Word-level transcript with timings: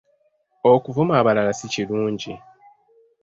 Okuvuma 0.71 1.13
abalala 1.19 1.51
si 1.59 1.65
kirungi. 1.73 2.33